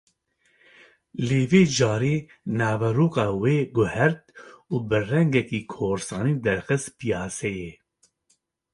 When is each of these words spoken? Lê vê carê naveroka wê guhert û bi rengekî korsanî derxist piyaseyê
Lê 1.27 1.41
vê 1.51 1.63
carê 1.75 2.15
naveroka 2.59 3.25
wê 3.41 3.55
guhert 3.75 4.21
û 4.73 4.75
bi 4.89 4.99
rengekî 5.09 5.61
korsanî 5.73 6.33
derxist 6.45 6.89
piyaseyê 6.99 7.71